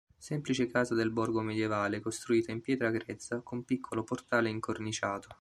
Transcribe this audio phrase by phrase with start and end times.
[0.17, 5.29] Semplice casa del borgo medievale, costruita in pietra grezza, con piccolo portale incorniciato.